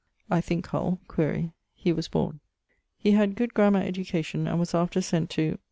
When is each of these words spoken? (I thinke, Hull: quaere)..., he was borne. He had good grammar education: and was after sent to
(I 0.31 0.41
thinke, 0.41 0.65
Hull: 0.65 0.99
quaere)..., 1.07 1.53
he 1.75 1.93
was 1.93 2.07
borne. 2.07 2.39
He 2.97 3.11
had 3.11 3.35
good 3.35 3.53
grammar 3.53 3.83
education: 3.83 4.47
and 4.47 4.59
was 4.59 4.73
after 4.73 4.99
sent 4.99 5.29
to 5.37 5.59